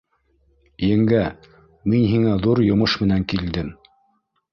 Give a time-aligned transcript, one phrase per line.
[0.91, 1.19] —Еңгә,
[1.93, 3.71] мин һиңә ҙур йомош менән килдем.